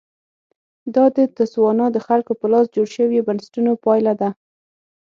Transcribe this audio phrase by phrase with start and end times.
[0.95, 4.29] دا د تسوانا د خلکو په لاس جوړ شویو بنسټونو پایله ده.